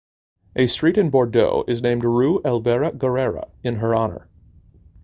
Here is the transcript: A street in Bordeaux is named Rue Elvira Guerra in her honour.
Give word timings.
A 0.55 0.65
street 0.65 0.97
in 0.97 1.11
Bordeaux 1.11 1.63
is 1.67 1.83
named 1.83 2.03
Rue 2.03 2.41
Elvira 2.43 2.91
Guerra 2.91 3.49
in 3.63 3.75
her 3.75 3.95
honour. 3.95 4.27